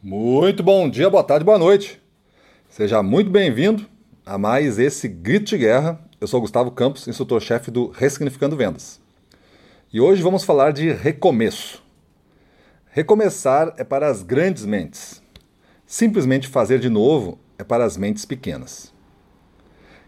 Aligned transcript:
Muito 0.00 0.62
bom 0.62 0.88
dia, 0.88 1.10
boa 1.10 1.24
tarde, 1.24 1.44
boa 1.44 1.58
noite. 1.58 2.00
Seja 2.68 3.02
muito 3.02 3.28
bem-vindo 3.28 3.84
a 4.24 4.38
mais 4.38 4.78
esse 4.78 5.08
Grito 5.08 5.46
de 5.46 5.58
Guerra. 5.58 6.00
Eu 6.20 6.28
sou 6.28 6.40
Gustavo 6.40 6.70
Campos, 6.70 7.08
instrutor-chefe 7.08 7.72
do 7.72 7.88
Ressignificando 7.88 8.56
Vendas. 8.56 9.00
E 9.92 10.00
hoje 10.00 10.22
vamos 10.22 10.44
falar 10.44 10.72
de 10.72 10.92
recomeço. 10.92 11.82
Recomeçar 12.92 13.74
é 13.76 13.82
para 13.82 14.06
as 14.06 14.22
grandes 14.22 14.64
mentes. 14.64 15.20
Simplesmente 15.84 16.46
fazer 16.46 16.78
de 16.78 16.88
novo 16.88 17.36
é 17.58 17.64
para 17.64 17.84
as 17.84 17.96
mentes 17.96 18.24
pequenas. 18.24 18.94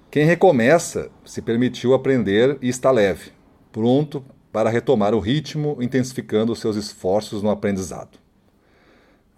Quem 0.08 0.24
recomeça 0.24 1.10
se 1.24 1.42
permitiu 1.42 1.94
aprender 1.94 2.56
e 2.62 2.68
está 2.68 2.92
leve, 2.92 3.32
pronto 3.72 4.24
para 4.52 4.70
retomar 4.70 5.16
o 5.16 5.18
ritmo, 5.18 5.78
intensificando 5.80 6.52
os 6.52 6.60
seus 6.60 6.76
esforços 6.76 7.42
no 7.42 7.50
aprendizado. 7.50 8.29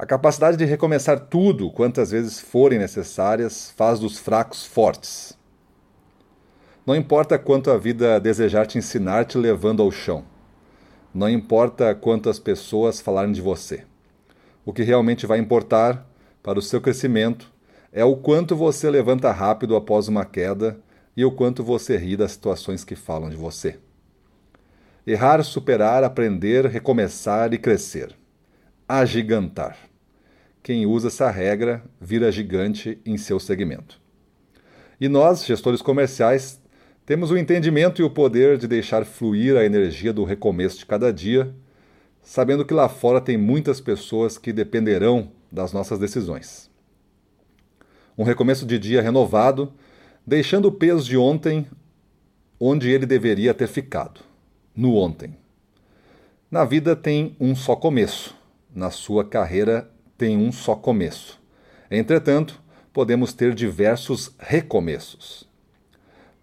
A 0.03 0.05
capacidade 0.05 0.57
de 0.57 0.65
recomeçar 0.65 1.17
tudo 1.17 1.71
quantas 1.71 2.11
vezes 2.11 2.41
forem 2.41 2.77
necessárias 2.77 3.73
faz 3.77 4.01
dos 4.01 4.19
fracos 4.19 4.67
fortes. 4.67 5.39
Não 6.85 6.97
importa 6.97 7.39
quanto 7.39 7.71
a 7.71 7.79
vida 7.79 8.19
desejar 8.19 8.67
te 8.67 8.77
ensinar 8.77 9.27
te 9.27 9.39
levando 9.39 9.81
ao 9.81 9.93
chão. 9.93 10.25
Não 11.15 11.31
importa 11.31 11.95
quanto 11.95 12.29
as 12.29 12.41
pessoas 12.41 13.01
falarem 13.01 13.31
de 13.31 13.41
você. 13.41 13.85
O 14.65 14.73
que 14.73 14.83
realmente 14.83 15.25
vai 15.25 15.39
importar 15.39 16.05
para 16.43 16.59
o 16.59 16.63
seu 16.63 16.81
crescimento 16.81 17.49
é 17.93 18.05
o 18.05 18.17
quanto 18.17 18.57
você 18.57 18.91
levanta 18.91 19.31
rápido 19.31 19.77
após 19.77 20.09
uma 20.09 20.25
queda 20.25 20.81
e 21.17 21.25
o 21.25 21.31
quanto 21.31 21.63
você 21.63 21.97
ri 21.97 22.17
das 22.17 22.33
situações 22.33 22.83
que 22.83 22.97
falam 22.97 23.31
de 23.31 23.37
você. 23.37 23.79
Errar, 25.07 25.45
superar, 25.45 26.03
aprender, 26.03 26.67
recomeçar 26.67 27.55
e 27.55 27.59
crescer. 27.59 28.17
Agigantar. 28.89 29.92
Quem 30.63 30.87
usa 30.87 31.09
essa 31.09 31.29
regra 31.29 31.83
vira 32.01 32.31
gigante 32.31 33.01
em 33.05 33.17
seu 33.17 33.41
segmento. 33.41 34.01
E 35.01 35.09
nós, 35.09 35.45
gestores 35.45 35.83
comerciais, 35.83 36.63
temos 37.05 37.33
o 37.33 37.37
entendimento 37.37 38.01
e 38.01 38.05
o 38.05 38.11
poder 38.11 38.57
de 38.57 38.69
deixar 38.69 39.05
fluir 39.05 39.57
a 39.57 39.65
energia 39.65 40.13
do 40.13 40.23
recomeço 40.23 40.79
de 40.79 40.87
cada 40.87 41.13
dia, 41.13 41.53
sabendo 42.23 42.65
que 42.65 42.73
lá 42.73 42.89
fora 42.89 43.21
tem 43.21 43.37
muitas 43.37 43.81
pessoas 43.81 44.39
que 44.39 44.53
dependerão 44.53 45.33
das 45.51 45.73
nossas 45.73 45.99
decisões. 45.99 46.71
Um 48.17 48.23
recomeço 48.23 48.65
de 48.65 48.79
dia 48.79 49.03
renovado, 49.03 49.73
deixando 50.25 50.69
o 50.69 50.73
peso 50.73 51.05
de 51.05 51.17
ontem 51.17 51.67
onde 52.61 52.89
ele 52.89 53.05
deveria 53.05 53.53
ter 53.53 53.67
ficado 53.67 54.21
no 54.77 54.95
ontem. 54.95 55.37
Na 56.49 56.65
vida 56.65 56.95
tem 56.95 57.35
um 57.41 57.57
só 57.57 57.75
começo, 57.75 58.37
na 58.73 58.93
sua 58.93 59.25
carreira 59.25 59.92
tem 60.23 60.39
um 60.39 60.53
só 60.53 60.77
começo. 60.77 61.43
Entretanto, 61.91 62.63
podemos 62.93 63.33
ter 63.33 63.53
diversos 63.53 64.33
recomeços. 64.39 65.49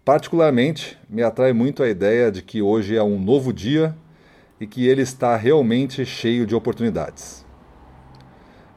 Particularmente, 0.04 0.98
me 1.08 1.22
atrai 1.22 1.54
muito 1.54 1.82
a 1.82 1.88
ideia 1.88 2.30
de 2.30 2.42
que 2.42 2.60
hoje 2.60 2.94
é 2.94 3.02
um 3.02 3.18
novo 3.18 3.54
dia 3.54 3.96
e 4.60 4.66
que 4.66 4.86
ele 4.86 5.00
está 5.00 5.34
realmente 5.34 6.04
cheio 6.04 6.44
de 6.44 6.54
oportunidades. 6.54 7.42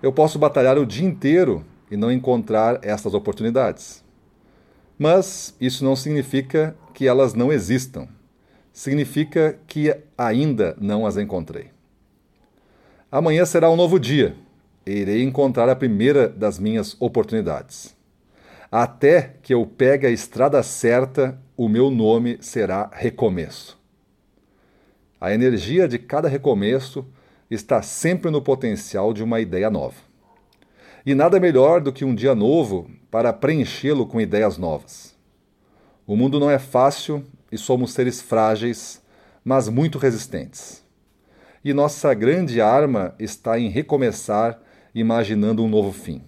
Eu 0.01 0.13
posso 0.13 0.39
batalhar 0.39 0.77
o 0.77 0.85
dia 0.85 1.05
inteiro 1.05 1.65
e 1.91 1.97
não 1.97 2.09
encontrar 2.09 2.79
essas 2.81 3.13
oportunidades. 3.13 4.01
Mas 4.97 5.53
isso 5.59 5.83
não 5.83 5.97
significa 5.97 6.77
que 6.93 7.09
elas 7.09 7.33
não 7.33 7.51
existam. 7.51 8.07
Significa 8.71 9.59
que 9.67 9.93
ainda 10.17 10.77
não 10.79 11.05
as 11.05 11.17
encontrei. 11.17 11.71
Amanhã 13.11 13.43
será 13.43 13.69
um 13.69 13.75
novo 13.75 13.99
dia 13.99 14.33
irei 14.92 15.23
encontrar 15.23 15.70
a 15.70 15.76
primeira 15.76 16.28
das 16.28 16.59
minhas 16.59 16.95
oportunidades. 17.00 17.95
Até 18.72 19.36
que 19.42 19.53
eu 19.53 19.66
pegue 19.66 20.08
a 20.08 20.09
estrada 20.09 20.62
certa, 20.64 21.39
o 21.56 21.70
meu 21.70 21.92
nome 21.92 22.38
será 22.42 22.89
recomeço. 22.92 23.80
A 25.22 25.33
energia 25.33 25.88
de 25.88 25.99
cada 25.99 26.27
recomeço 26.27 27.05
está 27.49 27.82
sempre 27.82 28.32
no 28.32 28.42
potencial 28.42 29.14
de 29.14 29.23
uma 29.23 29.39
ideia 29.39 29.70
nova. 29.70 29.95
E 31.05 31.14
nada 31.14 31.39
melhor 31.39 31.82
do 31.82 31.93
que 31.93 32.04
um 32.04 32.16
dia 32.16 32.33
novo 32.33 32.89
para 33.11 33.32
preenchê-lo 33.32 34.08
com 34.08 34.20
ideias 34.20 34.58
novas. 34.58 35.16
O 36.08 36.16
mundo 36.16 36.39
não 36.39 36.49
é 36.49 36.58
fácil 36.58 37.23
e 37.52 37.58
somos 37.58 37.93
seres 37.93 38.22
frágeis, 38.22 39.02
mas 39.45 39.70
muito 39.70 39.98
resistentes. 39.98 40.83
E 41.64 41.73
nossa 41.73 42.14
grande 42.14 42.60
arma 42.60 43.14
está 43.20 43.60
em 43.60 43.70
recomeçar 43.70 44.60
imaginando 44.93 45.64
um 45.64 45.70
novo 45.70 45.92
fim. 45.92 46.21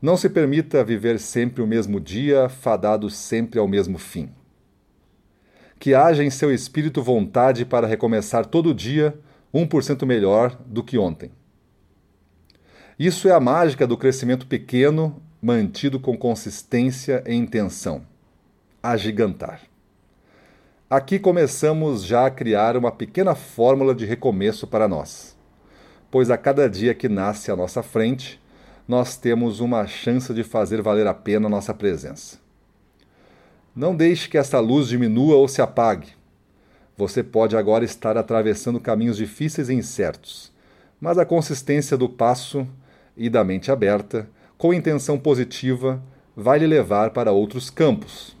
Não 0.00 0.16
se 0.16 0.28
permita 0.28 0.82
viver 0.82 1.18
sempre 1.18 1.62
o 1.62 1.66
mesmo 1.66 2.00
dia, 2.00 2.48
fadado 2.48 3.08
sempre 3.08 3.58
ao 3.58 3.68
mesmo 3.68 3.98
fim. 3.98 4.30
Que 5.78 5.94
haja 5.94 6.24
em 6.24 6.30
seu 6.30 6.52
espírito 6.52 7.02
vontade 7.02 7.64
para 7.64 7.86
recomeçar 7.86 8.46
todo 8.46 8.74
dia 8.74 9.16
1% 9.54 10.04
melhor 10.04 10.58
do 10.66 10.82
que 10.82 10.98
ontem. 10.98 11.30
Isso 12.98 13.28
é 13.28 13.32
a 13.32 13.40
mágica 13.40 13.86
do 13.86 13.96
crescimento 13.96 14.46
pequeno, 14.46 15.22
mantido 15.40 15.98
com 15.98 16.16
consistência 16.16 17.22
e 17.26 17.34
intenção. 17.34 18.02
Agigantar. 18.82 19.60
Aqui 20.90 21.18
começamos 21.18 22.04
já 22.04 22.26
a 22.26 22.30
criar 22.30 22.76
uma 22.76 22.92
pequena 22.92 23.34
fórmula 23.34 23.94
de 23.94 24.04
recomeço 24.04 24.66
para 24.66 24.86
nós 24.86 25.36
pois 26.12 26.30
a 26.30 26.36
cada 26.36 26.68
dia 26.68 26.94
que 26.94 27.08
nasce 27.08 27.50
à 27.50 27.56
nossa 27.56 27.82
frente, 27.82 28.38
nós 28.86 29.16
temos 29.16 29.60
uma 29.60 29.86
chance 29.86 30.32
de 30.34 30.44
fazer 30.44 30.82
valer 30.82 31.06
a 31.06 31.14
pena 31.14 31.46
a 31.46 31.50
nossa 31.50 31.72
presença. 31.72 32.38
Não 33.74 33.96
deixe 33.96 34.28
que 34.28 34.36
essa 34.36 34.60
luz 34.60 34.88
diminua 34.88 35.36
ou 35.36 35.48
se 35.48 35.62
apague. 35.62 36.08
Você 36.98 37.22
pode 37.22 37.56
agora 37.56 37.82
estar 37.82 38.18
atravessando 38.18 38.78
caminhos 38.78 39.16
difíceis 39.16 39.70
e 39.70 39.74
incertos, 39.74 40.52
mas 41.00 41.16
a 41.16 41.24
consistência 41.24 41.96
do 41.96 42.10
passo 42.10 42.68
e 43.16 43.30
da 43.30 43.42
mente 43.42 43.72
aberta, 43.72 44.28
com 44.58 44.74
intenção 44.74 45.18
positiva, 45.18 46.02
vai 46.36 46.58
lhe 46.58 46.66
levar 46.66 47.12
para 47.12 47.32
outros 47.32 47.70
campos. 47.70 48.36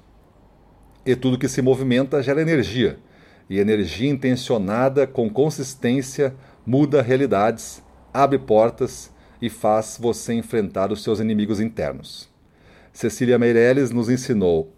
E 1.06 1.16
tudo 1.16 1.38
que 1.38 1.48
se 1.48 1.62
movimenta 1.62 2.22
gera 2.22 2.42
energia, 2.42 2.98
e 3.48 3.58
energia 3.58 4.10
intencionada 4.10 5.06
com 5.06 5.28
consistência 5.28 6.34
muda 6.64 7.02
realidades, 7.02 7.82
abre 8.12 8.38
portas 8.38 9.10
e 9.40 9.50
faz 9.50 9.98
você 10.00 10.32
enfrentar 10.34 10.92
os 10.92 11.02
seus 11.02 11.20
inimigos 11.20 11.60
internos. 11.60 12.28
Cecília 12.92 13.38
Meirelles 13.38 13.90
nos 13.90 14.08
ensinou: 14.08 14.72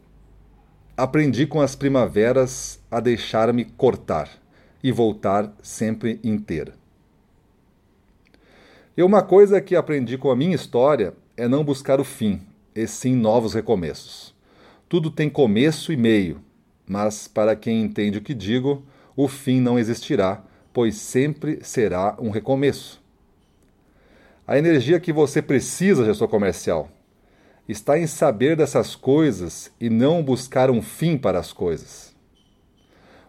Aprendi 0.97 1.47
com 1.47 1.61
as 1.61 1.75
primaveras 1.75 2.81
a 2.91 3.01
deixar-me 3.01 3.65
cortar 3.65 4.31
e 4.83 4.93
voltar 4.93 5.53
sempre 5.63 6.21
inteira. 6.23 6.75
E 8.97 9.03
uma 9.03 9.23
coisa 9.23 9.61
que 9.61 9.75
aprendi 9.75 10.17
com 10.17 10.31
a 10.31 10.37
minha 10.37 10.55
história 10.55 11.15
é 11.37 11.49
não 11.49 11.65
buscar 11.65 11.99
o 11.99 12.05
fim, 12.05 12.41
e 12.75 12.87
sim 12.87 13.17
novos 13.17 13.53
recomeços. 13.53 14.33
Tudo 14.89 15.11
tem 15.11 15.29
começo 15.29 15.93
e 15.93 15.97
meio, 15.97 16.41
mas 16.87 17.27
para 17.27 17.57
quem 17.57 17.83
entende 17.83 18.19
o 18.19 18.23
que 18.23 18.35
digo, 18.35 18.85
o 19.17 19.29
fim 19.29 19.61
não 19.61 19.79
existirá, 19.79 20.43
pois 20.73 20.97
sempre 20.97 21.61
será 21.63 22.17
um 22.19 22.31
recomeço. 22.31 23.03
A 24.47 24.59
energia 24.59 25.01
que 25.01 25.13
você 25.13 25.41
precisa, 25.41 26.05
gestor 26.05 26.29
comercial, 26.29 26.91
está 27.69 27.99
em 27.99 28.07
saber 28.07 28.57
dessas 28.57 28.95
coisas 28.95 29.71
e 29.81 29.89
não 29.89 30.23
buscar 30.23 30.71
um 30.71 30.83
fim 30.83 31.17
para 31.17 31.39
as 31.39 31.53
coisas. 31.53 32.15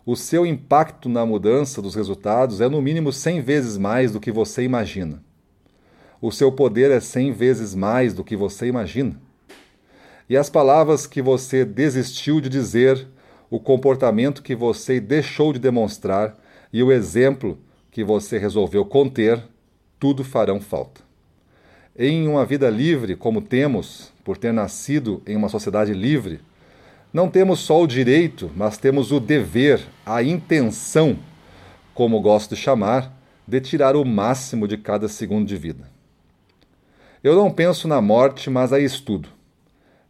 O 0.05 0.15
seu 0.15 0.45
impacto 0.45 1.07
na 1.07 1.25
mudança 1.25 1.81
dos 1.81 1.95
resultados 1.95 2.61
é 2.61 2.67
no 2.67 2.81
mínimo 2.81 3.11
100 3.11 3.41
vezes 3.41 3.77
mais 3.77 4.11
do 4.11 4.19
que 4.19 4.31
você 4.31 4.63
imagina. 4.63 5.23
O 6.21 6.31
seu 6.31 6.51
poder 6.51 6.91
é 6.91 6.99
100 6.99 7.31
vezes 7.31 7.73
mais 7.73 8.13
do 8.13 8.23
que 8.23 8.35
você 8.35 8.67
imagina. 8.67 9.19
E 10.29 10.35
as 10.35 10.49
palavras 10.49 11.07
que 11.07 11.21
você 11.21 11.63
desistiu 11.63 12.41
de 12.41 12.49
dizer, 12.49 13.07
o 13.55 13.59
comportamento 13.59 14.43
que 14.43 14.53
você 14.53 14.99
deixou 14.99 15.53
de 15.53 15.59
demonstrar, 15.59 16.35
e 16.73 16.83
o 16.83 16.91
exemplo 16.91 17.57
que 17.89 18.03
você 18.03 18.37
resolveu 18.37 18.83
conter, 18.83 19.41
tudo 19.97 20.25
farão 20.25 20.59
falta. 20.59 20.99
Em 21.97 22.27
uma 22.27 22.45
vida 22.45 22.69
livre, 22.69 23.15
como 23.15 23.41
temos, 23.41 24.11
por 24.25 24.35
ter 24.35 24.51
nascido 24.51 25.23
em 25.25 25.37
uma 25.37 25.47
sociedade 25.47 25.93
livre, 25.93 26.41
não 27.13 27.29
temos 27.29 27.61
só 27.61 27.81
o 27.81 27.87
direito, 27.87 28.51
mas 28.57 28.77
temos 28.77 29.13
o 29.13 29.21
dever, 29.21 29.79
a 30.05 30.21
intenção, 30.21 31.17
como 31.93 32.19
gosto 32.19 32.55
de 32.55 32.61
chamar, 32.61 33.17
de 33.47 33.61
tirar 33.61 33.95
o 33.95 34.03
máximo 34.03 34.67
de 34.67 34.75
cada 34.75 35.07
segundo 35.07 35.47
de 35.47 35.55
vida. 35.55 35.89
Eu 37.23 37.37
não 37.37 37.49
penso 37.49 37.87
na 37.87 38.01
morte, 38.01 38.49
mas 38.49 38.73
a 38.73 38.81
estudo. 38.81 39.29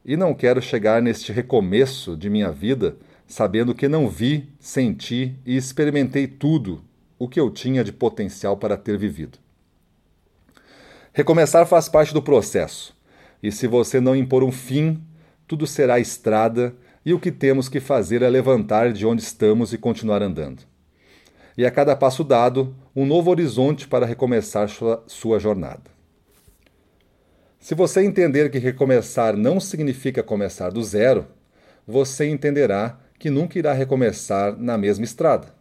E 0.03 0.17
não 0.17 0.33
quero 0.33 0.63
chegar 0.63 0.99
neste 0.99 1.31
recomeço 1.31 2.17
de 2.17 2.27
minha 2.27 2.51
vida 2.51 2.97
sabendo 3.27 3.73
que 3.73 3.87
não 3.87 4.07
vi, 4.07 4.49
senti 4.59 5.35
e 5.45 5.55
experimentei 5.55 6.27
tudo 6.27 6.83
o 7.17 7.27
que 7.27 7.39
eu 7.39 7.49
tinha 7.49 7.83
de 7.83 7.91
potencial 7.91 8.57
para 8.57 8.77
ter 8.77 8.97
vivido. 8.97 9.39
Recomeçar 11.13 11.65
faz 11.65 11.87
parte 11.87 12.13
do 12.13 12.21
processo, 12.21 12.95
e 13.41 13.51
se 13.51 13.67
você 13.67 13.99
não 13.99 14.15
impor 14.15 14.43
um 14.43 14.51
fim, 14.51 15.01
tudo 15.47 15.65
será 15.65 15.99
estrada 15.99 16.75
e 17.05 17.13
o 17.13 17.19
que 17.19 17.31
temos 17.31 17.69
que 17.69 17.79
fazer 17.79 18.21
é 18.21 18.29
levantar 18.29 18.91
de 18.91 19.05
onde 19.05 19.21
estamos 19.21 19.71
e 19.71 19.77
continuar 19.77 20.21
andando. 20.21 20.63
E 21.57 21.65
a 21.65 21.71
cada 21.71 21.95
passo 21.95 22.23
dado, 22.23 22.75
um 22.95 23.05
novo 23.05 23.29
horizonte 23.29 23.87
para 23.87 24.05
recomeçar 24.05 24.67
sua, 24.67 25.03
sua 25.07 25.39
jornada. 25.39 25.95
Se 27.59 27.73
você 27.73 28.03
entender 28.03 28.51
que 28.51 28.57
recomeçar 28.57 29.37
não 29.37 29.59
significa 29.59 30.21
começar 30.21 30.69
do 30.69 30.83
zero, 30.83 31.27
você 31.87 32.27
entenderá 32.27 32.99
que 33.17 33.29
nunca 33.29 33.57
irá 33.57 33.73
recomeçar 33.73 34.57
na 34.57 34.77
mesma 34.77 35.05
estrada. 35.05 35.53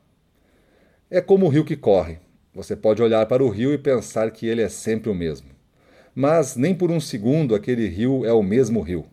É 1.10 1.20
como 1.20 1.46
o 1.46 1.48
rio 1.48 1.64
que 1.64 1.76
corre. 1.76 2.18
Você 2.54 2.76
pode 2.76 3.02
olhar 3.02 3.26
para 3.26 3.42
o 3.42 3.48
rio 3.48 3.72
e 3.72 3.78
pensar 3.78 4.30
que 4.30 4.46
ele 4.46 4.62
é 4.62 4.68
sempre 4.68 5.10
o 5.10 5.14
mesmo. 5.14 5.48
Mas 6.14 6.56
nem 6.56 6.74
por 6.74 6.90
um 6.90 7.00
segundo 7.00 7.54
aquele 7.54 7.88
rio 7.88 8.24
é 8.24 8.32
o 8.32 8.42
mesmo 8.42 8.80
rio. 8.80 9.04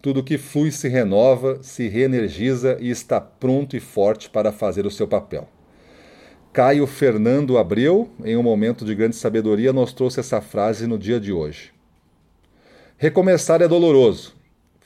Tudo 0.00 0.22
que 0.22 0.36
flui 0.36 0.70
se 0.70 0.88
renova, 0.88 1.62
se 1.62 1.88
reenergiza 1.88 2.76
e 2.80 2.90
está 2.90 3.20
pronto 3.20 3.76
e 3.76 3.80
forte 3.80 4.28
para 4.28 4.52
fazer 4.52 4.86
o 4.86 4.90
seu 4.90 5.08
papel. 5.08 5.48
Caio 6.52 6.86
Fernando 6.86 7.58
Abreu, 7.58 8.10
em 8.24 8.36
um 8.36 8.42
momento 8.42 8.84
de 8.84 8.94
grande 8.94 9.16
sabedoria, 9.16 9.72
nos 9.72 9.92
trouxe 9.92 10.20
essa 10.20 10.40
frase 10.40 10.86
no 10.86 10.98
dia 10.98 11.18
de 11.18 11.32
hoje. 11.32 11.72
Recomeçar 12.96 13.60
é 13.60 13.66
doloroso. 13.66 14.36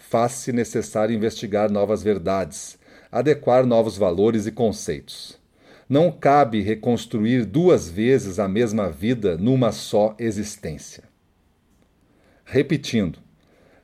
Faz-se 0.09 0.53
necessário 0.53 1.15
investigar 1.15 1.71
novas 1.71 2.03
verdades, 2.03 2.79
adequar 3.13 3.67
novos 3.67 3.99
valores 3.99 4.47
e 4.47 4.51
conceitos. 4.51 5.39
Não 5.87 6.11
cabe 6.11 6.63
reconstruir 6.63 7.45
duas 7.45 7.91
vezes 7.91 8.39
a 8.39 8.49
mesma 8.49 8.91
vida 8.91 9.37
numa 9.37 9.71
só 9.71 10.17
existência. 10.19 11.05
Repetindo, 12.43 13.19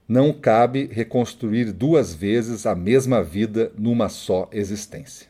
não 0.08 0.32
cabe 0.32 0.88
reconstruir 0.90 1.72
duas 1.72 2.14
vezes 2.14 2.64
a 2.64 2.74
mesma 2.74 3.22
vida 3.22 3.70
numa 3.76 4.08
só 4.08 4.48
existência. 4.50 5.28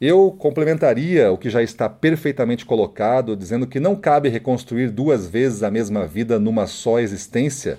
Eu 0.00 0.30
complementaria 0.38 1.32
o 1.32 1.38
que 1.38 1.50
já 1.50 1.64
está 1.64 1.88
perfeitamente 1.88 2.64
colocado, 2.64 3.34
dizendo 3.34 3.66
que 3.66 3.80
não 3.80 3.96
cabe 3.96 4.28
reconstruir 4.28 4.90
duas 4.90 5.26
vezes 5.26 5.64
a 5.64 5.70
mesma 5.70 6.06
vida 6.06 6.38
numa 6.38 6.68
só 6.68 7.00
existência, 7.00 7.76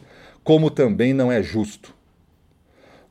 como 0.48 0.72
também 0.72 1.14
não 1.14 1.30
é 1.30 1.44
justo. 1.44 1.94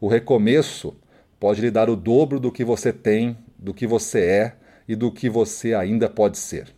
O 0.01 0.09
recomeço 0.09 0.97
pode 1.39 1.61
lhe 1.61 1.71
dar 1.71 1.91
o 1.91 1.95
dobro 1.95 2.41
do 2.41 2.51
que 2.51 2.65
você 2.65 2.95
tem, 2.95 3.37
do 3.59 3.75
que 3.75 3.87
você 3.87 4.21
é 4.21 4.57
e 4.89 4.97
do 4.97 5.13
que 5.13 5.29
você 5.29 5.75
ainda 5.75 6.09
pode 6.09 6.39
ser. 6.39 6.75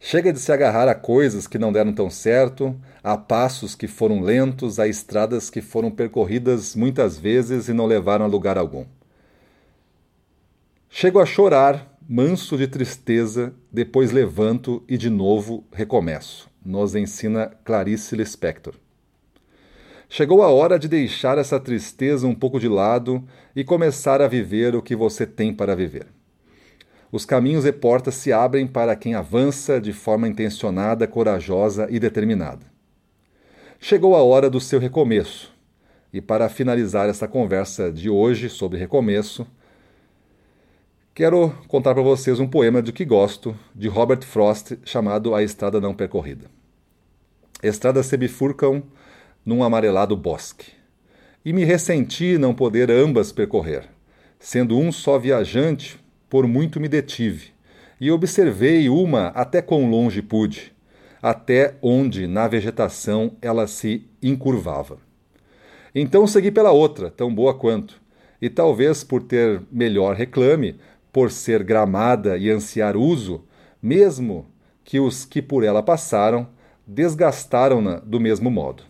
Chega 0.00 0.32
de 0.32 0.38
se 0.38 0.50
agarrar 0.50 0.88
a 0.88 0.94
coisas 0.94 1.46
que 1.46 1.58
não 1.58 1.70
deram 1.70 1.92
tão 1.92 2.08
certo, 2.08 2.74
a 3.04 3.18
passos 3.18 3.74
que 3.74 3.86
foram 3.86 4.22
lentos, 4.22 4.80
a 4.80 4.88
estradas 4.88 5.50
que 5.50 5.60
foram 5.60 5.90
percorridas 5.90 6.74
muitas 6.74 7.18
vezes 7.18 7.68
e 7.68 7.74
não 7.74 7.84
levaram 7.84 8.24
a 8.24 8.28
lugar 8.28 8.56
algum. 8.56 8.86
Chego 10.88 11.20
a 11.20 11.26
chorar, 11.26 11.98
manso 12.08 12.56
de 12.56 12.66
tristeza, 12.66 13.52
depois 13.70 14.10
levanto 14.10 14.82
e 14.88 14.96
de 14.96 15.10
novo 15.10 15.66
recomeço, 15.70 16.48
nos 16.64 16.94
ensina 16.94 17.52
Clarice 17.62 18.16
Lispector. 18.16 18.87
Chegou 20.10 20.42
a 20.42 20.48
hora 20.48 20.78
de 20.78 20.88
deixar 20.88 21.36
essa 21.36 21.60
tristeza 21.60 22.26
um 22.26 22.34
pouco 22.34 22.58
de 22.58 22.66
lado 22.66 23.22
e 23.54 23.62
começar 23.62 24.22
a 24.22 24.26
viver 24.26 24.74
o 24.74 24.80
que 24.80 24.96
você 24.96 25.26
tem 25.26 25.52
para 25.52 25.76
viver. 25.76 26.06
Os 27.12 27.26
caminhos 27.26 27.66
e 27.66 27.72
portas 27.72 28.14
se 28.14 28.32
abrem 28.32 28.66
para 28.66 28.96
quem 28.96 29.14
avança 29.14 29.78
de 29.78 29.92
forma 29.92 30.26
intencionada, 30.26 31.06
corajosa 31.06 31.86
e 31.90 31.98
determinada. 31.98 32.66
Chegou 33.78 34.16
a 34.16 34.22
hora 34.22 34.48
do 34.48 34.60
seu 34.60 34.80
recomeço. 34.80 35.52
E 36.10 36.22
para 36.22 36.48
finalizar 36.48 37.06
essa 37.08 37.28
conversa 37.28 37.92
de 37.92 38.08
hoje 38.08 38.48
sobre 38.48 38.78
recomeço, 38.78 39.46
quero 41.14 41.50
contar 41.68 41.92
para 41.92 42.02
vocês 42.02 42.40
um 42.40 42.48
poema 42.48 42.80
de 42.80 42.92
que 42.92 43.04
gosto, 43.04 43.54
de 43.74 43.88
Robert 43.88 44.22
Frost, 44.22 44.78
chamado 44.84 45.34
A 45.34 45.42
Estrada 45.42 45.82
Não 45.82 45.94
Percorrida. 45.94 46.46
Estradas 47.62 48.06
se 48.06 48.16
bifurcam 48.16 48.82
num 49.44 49.62
amarelado 49.62 50.16
bosque. 50.16 50.72
E 51.44 51.52
me 51.52 51.64
ressenti 51.64 52.36
não 52.38 52.54
poder 52.54 52.90
ambas 52.90 53.32
percorrer. 53.32 53.88
Sendo 54.38 54.78
um 54.78 54.92
só 54.92 55.18
viajante, 55.18 55.98
por 56.28 56.46
muito 56.46 56.80
me 56.80 56.88
detive, 56.88 57.52
e 58.00 58.10
observei 58.10 58.88
uma 58.88 59.28
até 59.28 59.60
quão 59.60 59.90
longe 59.90 60.22
pude, 60.22 60.72
até 61.22 61.74
onde 61.82 62.26
na 62.26 62.46
vegetação 62.46 63.32
ela 63.42 63.66
se 63.66 64.06
encurvava. 64.22 64.98
Então 65.94 66.26
segui 66.26 66.50
pela 66.50 66.70
outra, 66.70 67.10
tão 67.10 67.34
boa 67.34 67.54
quanto, 67.54 68.00
e 68.40 68.48
talvez 68.48 69.02
por 69.02 69.22
ter 69.22 69.62
melhor 69.72 70.14
reclame, 70.14 70.76
por 71.12 71.30
ser 71.30 71.64
gramada 71.64 72.36
e 72.36 72.50
ansiar 72.50 72.96
uso, 72.96 73.44
mesmo 73.82 74.46
que 74.84 75.00
os 75.00 75.24
que 75.24 75.42
por 75.42 75.64
ela 75.64 75.82
passaram 75.82 76.48
desgastaram-na 76.86 77.96
do 77.96 78.20
mesmo 78.20 78.50
modo. 78.50 78.82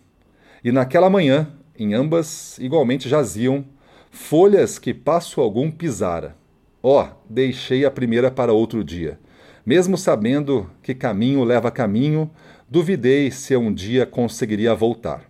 E 0.64 0.72
naquela 0.72 1.08
manhã, 1.08 1.52
em 1.78 1.94
ambas 1.94 2.58
igualmente 2.58 3.08
jaziam 3.08 3.64
folhas 4.10 4.78
que 4.78 4.92
passo 4.92 5.40
algum 5.40 5.70
pisara, 5.70 6.36
Ó, 6.80 7.04
oh, 7.04 7.08
deixei 7.28 7.84
a 7.84 7.90
primeira 7.90 8.30
para 8.30 8.52
outro 8.52 8.84
dia. 8.84 9.18
Mesmo 9.66 9.98
sabendo 9.98 10.70
que 10.80 10.94
caminho 10.94 11.42
leva 11.42 11.72
caminho, 11.72 12.30
duvidei 12.68 13.30
se 13.32 13.56
um 13.56 13.74
dia 13.74 14.06
conseguiria 14.06 14.74
voltar. 14.74 15.28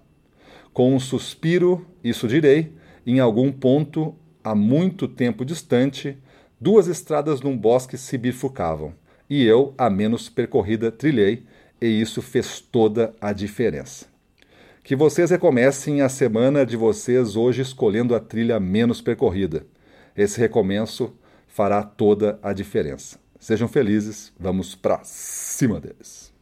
Com 0.75 0.95
um 0.95 1.01
suspiro, 1.01 1.87
isso 2.05 2.29
direi, 2.29 2.75
em 3.07 3.19
algum 3.19 3.51
ponto, 3.51 4.15
há 4.45 4.55
muito 4.55 5.09
tempo 5.09 5.45
distante, 5.45 6.19
duas 6.61 6.87
estradas 6.87 7.41
num 7.41 7.57
bosque 7.57 7.97
se 7.97 8.19
bifurcavam, 8.19 8.93
e 9.29 9.45
eu, 9.45 9.75
a 9.79 9.89
menos 9.89 10.29
percorrida, 10.29 10.93
trilhei, 10.93 11.45
e 11.81 11.87
isso 11.87 12.21
fez 12.21 12.61
toda 12.61 13.15
a 13.21 13.33
diferença. 13.33 14.07
Que 14.89 14.97
vocês 14.97 15.29
recomecem 15.29 16.01
a 16.01 16.09
semana 16.09 16.65
de 16.65 16.75
vocês 16.75 17.37
hoje 17.37 17.61
escolhendo 17.61 18.15
a 18.15 18.21
trilha 18.21 18.59
menos 18.59 19.03
percorrida. 19.03 19.67
Esse 20.17 20.41
recomeço 20.41 21.15
fará 21.47 21.83
toda 21.83 22.39
a 22.43 22.55
diferença. 22.55 23.21
Sejam 23.39 23.69
felizes, 23.69 24.33
vamos 24.41 24.75
para 24.75 25.01
cima 25.05 25.79
deles. 25.79 26.33